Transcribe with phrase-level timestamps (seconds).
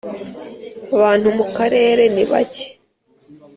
[0.95, 2.65] Abantu mu karere nibake.